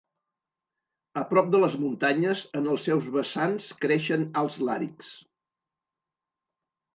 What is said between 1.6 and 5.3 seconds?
les muntanyes, en els seus vessants creixen alts làrixs.